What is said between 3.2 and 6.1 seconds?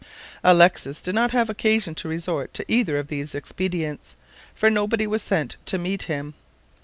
expedients, for nobody was sent to meet